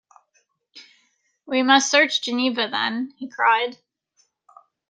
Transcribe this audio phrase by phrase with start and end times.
[1.45, 3.77] "We must search Geneva, then," he cried.